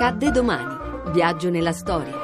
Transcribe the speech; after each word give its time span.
Accadde 0.00 0.30
domani. 0.30 0.76
Viaggio 1.10 1.50
nella 1.50 1.72
storia. 1.72 2.14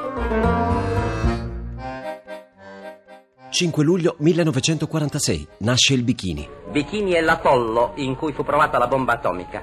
5 3.49 3.83
luglio 3.83 4.15
1946 4.19 5.47
nasce 5.57 5.93
il 5.93 6.03
bikini. 6.03 6.47
Bikini 6.71 7.11
è 7.11 7.19
l'atollo 7.19 7.91
in 7.95 8.15
cui 8.15 8.31
fu 8.31 8.45
provata 8.45 8.77
la 8.77 8.87
bomba 8.87 9.15
atomica. 9.15 9.61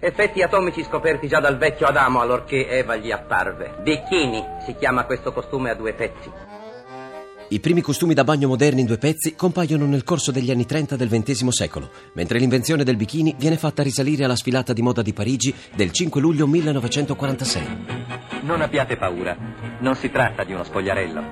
Effetti 0.00 0.42
atomici 0.42 0.82
scoperti 0.82 1.28
già 1.28 1.38
dal 1.38 1.56
vecchio 1.56 1.86
Adamo 1.86 2.20
allorché 2.20 2.66
Eva 2.66 2.96
gli 2.96 3.12
apparve. 3.12 3.76
Bikini 3.80 4.44
si 4.64 4.74
chiama 4.74 5.04
questo 5.04 5.32
costume 5.32 5.70
a 5.70 5.76
due 5.76 5.92
pezzi. 5.92 6.32
I 7.52 7.60
primi 7.60 7.82
costumi 7.82 8.14
da 8.14 8.24
bagno 8.24 8.48
moderni 8.48 8.80
in 8.80 8.86
due 8.86 8.96
pezzi 8.96 9.34
compaiono 9.34 9.84
nel 9.84 10.04
corso 10.04 10.32
degli 10.32 10.50
anni 10.50 10.64
30 10.64 10.96
del 10.96 11.10
XX 11.10 11.48
secolo, 11.48 11.90
mentre 12.14 12.38
l'invenzione 12.38 12.82
del 12.82 12.96
bikini 12.96 13.34
viene 13.38 13.58
fatta 13.58 13.82
risalire 13.82 14.24
alla 14.24 14.36
sfilata 14.36 14.72
di 14.72 14.80
moda 14.80 15.02
di 15.02 15.12
Parigi 15.12 15.54
del 15.74 15.92
5 15.92 16.18
luglio 16.18 16.46
1946. 16.46 17.62
Non 18.40 18.62
abbiate 18.62 18.96
paura, 18.96 19.36
non 19.80 19.94
si 19.96 20.10
tratta 20.10 20.44
di 20.44 20.54
uno 20.54 20.64
spogliarello. 20.64 21.22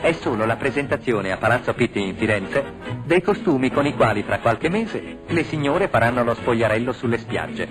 È 0.00 0.16
solo 0.22 0.46
la 0.46 0.56
presentazione 0.56 1.32
a 1.32 1.36
Palazzo 1.36 1.74
Pitti 1.74 2.00
in 2.00 2.16
Firenze 2.16 2.64
dei 3.04 3.20
costumi 3.20 3.70
con 3.70 3.84
i 3.84 3.94
quali 3.94 4.24
tra 4.24 4.38
qualche 4.38 4.70
mese 4.70 5.18
le 5.26 5.44
signore 5.44 5.88
faranno 5.88 6.24
lo 6.24 6.32
spogliarello 6.32 6.94
sulle 6.94 7.18
spiagge. 7.18 7.68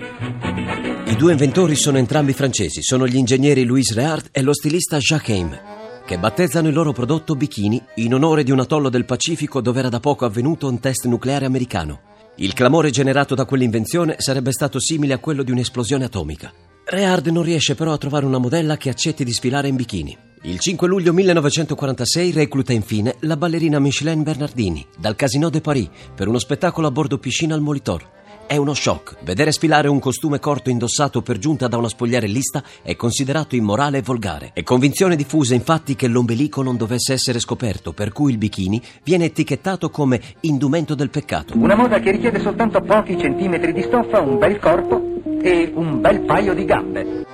I 1.06 1.16
due 1.16 1.32
inventori 1.32 1.74
sono 1.74 1.98
entrambi 1.98 2.32
francesi, 2.32 2.80
sono 2.80 3.08
gli 3.08 3.16
ingegneri 3.16 3.64
Louis 3.64 3.92
Reard 3.92 4.28
e 4.30 4.40
lo 4.42 4.54
stilista 4.54 4.98
Jacques 4.98 5.36
Haim 5.36 5.71
che 6.04 6.18
battezzano 6.18 6.68
il 6.68 6.74
loro 6.74 6.92
prodotto 6.92 7.34
Bikini 7.34 7.82
in 7.96 8.14
onore 8.14 8.42
di 8.42 8.50
un 8.50 8.60
atollo 8.60 8.88
del 8.88 9.04
Pacifico 9.04 9.60
dove 9.60 9.78
era 9.78 9.88
da 9.88 10.00
poco 10.00 10.24
avvenuto 10.24 10.68
un 10.68 10.80
test 10.80 11.06
nucleare 11.06 11.46
americano. 11.46 12.10
Il 12.36 12.54
clamore 12.54 12.90
generato 12.90 13.34
da 13.34 13.44
quell'invenzione 13.44 14.16
sarebbe 14.18 14.52
stato 14.52 14.80
simile 14.80 15.14
a 15.14 15.18
quello 15.18 15.42
di 15.42 15.50
un'esplosione 15.50 16.04
atomica. 16.04 16.52
Reard 16.84 17.26
non 17.28 17.42
riesce 17.42 17.74
però 17.74 17.92
a 17.92 17.98
trovare 17.98 18.26
una 18.26 18.38
modella 18.38 18.76
che 18.76 18.90
accetti 18.90 19.24
di 19.24 19.32
sfilare 19.32 19.68
in 19.68 19.76
bikini. 19.76 20.16
Il 20.42 20.58
5 20.58 20.88
luglio 20.88 21.12
1946 21.12 22.32
recluta 22.32 22.72
infine 22.72 23.14
la 23.20 23.36
ballerina 23.36 23.78
Micheline 23.78 24.24
Bernardini 24.24 24.84
dal 24.98 25.14
Casino 25.14 25.50
de 25.50 25.60
Paris 25.60 25.88
per 26.16 26.26
uno 26.26 26.40
spettacolo 26.40 26.88
a 26.88 26.90
bordo 26.90 27.18
piscina 27.18 27.54
al 27.54 27.60
Molitor. 27.60 28.21
È 28.52 28.58
uno 28.58 28.74
shock. 28.74 29.16
Vedere 29.22 29.50
sfilare 29.50 29.88
un 29.88 29.98
costume 29.98 30.38
corto 30.38 30.68
indossato 30.68 31.22
per 31.22 31.38
giunta 31.38 31.68
da 31.68 31.78
una 31.78 31.88
spogliarellista 31.88 32.62
è 32.82 32.94
considerato 32.96 33.56
immorale 33.56 33.96
e 33.96 34.02
volgare. 34.02 34.50
È 34.52 34.62
convinzione 34.62 35.16
diffusa 35.16 35.54
infatti 35.54 35.96
che 35.96 36.06
l'ombelico 36.06 36.60
non 36.60 36.76
dovesse 36.76 37.14
essere 37.14 37.40
scoperto, 37.40 37.94
per 37.94 38.12
cui 38.12 38.30
il 38.30 38.36
bikini 38.36 38.78
viene 39.04 39.24
etichettato 39.24 39.88
come 39.88 40.20
indumento 40.40 40.94
del 40.94 41.08
peccato. 41.08 41.56
Una 41.56 41.76
moda 41.76 41.98
che 41.98 42.10
richiede 42.10 42.40
soltanto 42.40 42.82
pochi 42.82 43.18
centimetri 43.18 43.72
di 43.72 43.80
stoffa, 43.80 44.20
un 44.20 44.36
bel 44.36 44.58
corpo 44.58 45.02
e 45.40 45.72
un 45.74 46.02
bel 46.02 46.20
paio 46.20 46.52
di 46.52 46.66
gambe. 46.66 47.31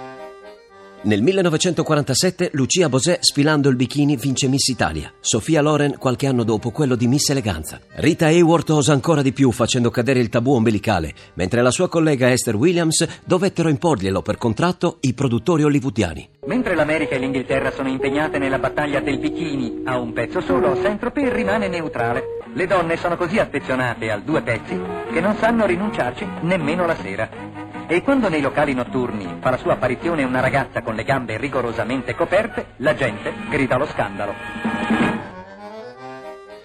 Nel 1.00 1.22
1947 1.22 2.50
Lucia 2.54 2.88
Bosè 2.88 3.18
sfilando 3.20 3.68
il 3.68 3.76
bikini 3.76 4.16
vince 4.16 4.48
Miss 4.48 4.66
Italia, 4.66 5.12
Sofia 5.20 5.60
Loren 5.60 5.96
qualche 5.96 6.26
anno 6.26 6.42
dopo 6.42 6.72
quello 6.72 6.96
di 6.96 7.06
Miss 7.06 7.28
Eleganza. 7.28 7.78
Rita 7.94 8.26
Hayworth 8.26 8.70
osa 8.70 8.94
ancora 8.94 9.22
di 9.22 9.32
più 9.32 9.52
facendo 9.52 9.90
cadere 9.90 10.18
il 10.18 10.28
tabù 10.28 10.54
ombelicale, 10.54 11.14
mentre 11.34 11.62
la 11.62 11.70
sua 11.70 11.88
collega 11.88 12.32
Esther 12.32 12.56
Williams 12.56 13.06
dovettero 13.24 13.68
imporglielo 13.68 14.22
per 14.22 14.38
contratto 14.38 14.96
i 15.02 15.14
produttori 15.14 15.62
hollywoodiani. 15.62 16.30
Mentre 16.46 16.74
l'America 16.74 17.14
e 17.14 17.18
l'Inghilterra 17.20 17.70
sono 17.70 17.88
impegnate 17.88 18.38
nella 18.38 18.58
battaglia 18.58 18.98
del 18.98 19.20
bikini 19.20 19.82
a 19.84 20.00
un 20.00 20.12
pezzo 20.12 20.40
solo, 20.40 20.74
Saint-Tropez 20.82 21.32
rimane 21.32 21.68
neutrale. 21.68 22.22
Le 22.54 22.66
donne 22.66 22.96
sono 22.96 23.16
così 23.16 23.38
affezionate 23.38 24.10
al 24.10 24.24
due 24.24 24.42
pezzi 24.42 24.76
che 25.12 25.20
non 25.20 25.36
sanno 25.36 25.64
rinunciarci 25.64 26.26
nemmeno 26.40 26.86
la 26.86 26.96
sera. 26.96 27.57
E 27.90 28.02
quando 28.02 28.28
nei 28.28 28.42
locali 28.42 28.74
notturni 28.74 29.38
fa 29.40 29.48
la 29.48 29.56
sua 29.56 29.72
apparizione 29.72 30.22
una 30.22 30.40
ragazza 30.40 30.82
con 30.82 30.94
le 30.94 31.04
gambe 31.04 31.38
rigorosamente 31.38 32.14
coperte, 32.14 32.74
la 32.76 32.94
gente 32.94 33.32
grida 33.48 33.78
lo 33.78 33.86
scandalo. 33.86 34.34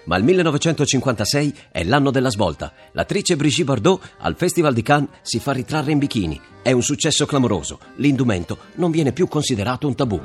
Ma 0.04 0.18
il 0.18 0.26
1956 0.26 1.56
è 1.72 1.84
l'anno 1.86 2.12
della 2.12 2.30
svolta. 2.30 2.74
L'attrice 2.92 3.38
Brigitte 3.38 3.64
Bardot 3.64 4.02
al 4.18 4.36
Festival 4.36 4.74
di 4.74 4.82
Cannes 4.82 5.08
si 5.22 5.40
fa 5.40 5.54
ritrarre 5.54 5.94
in 5.94 5.98
bikini. 5.98 6.42
È 6.62 6.74
un 6.74 6.84
successo 6.84 7.26
clamoroso. 7.26 7.80
L'indumento 7.96 8.58
non 8.76 8.92
viene 8.92 9.14
più 9.14 9.30
considerato 9.30 9.88
un 9.88 9.96
tabù. 9.96 10.20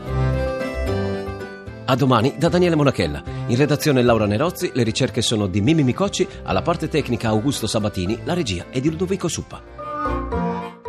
A 1.85 1.95
domani 1.95 2.35
da 2.37 2.49
Daniele 2.49 2.75
Monachella. 2.75 3.23
In 3.47 3.57
redazione 3.57 4.03
Laura 4.03 4.27
Nerozzi, 4.27 4.73
le 4.75 4.83
ricerche 4.83 5.23
sono 5.23 5.47
di 5.47 5.61
Mimi 5.61 5.85
Micocci, 5.85 6.27
alla 6.43 6.63
parte 6.63 6.89
tecnica 6.89 7.29
Augusto 7.29 7.69
Sabatini, 7.69 8.19
la 8.25 8.35
regia 8.35 8.67
è 8.69 8.81
di 8.81 8.91
Ludovico 8.91 9.29
Suppa. 9.29 9.78